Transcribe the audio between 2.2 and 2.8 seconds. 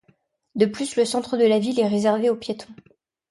aux piétons.